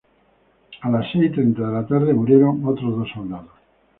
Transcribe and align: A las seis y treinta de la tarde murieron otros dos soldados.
A 0.81 0.89
las 0.89 1.11
seis 1.11 1.25
y 1.25 1.29
treinta 1.29 1.61
de 1.61 1.71
la 1.73 1.85
tarde 1.85 2.11
murieron 2.11 2.65
otros 2.65 2.97
dos 2.97 3.09
soldados. 3.13 3.51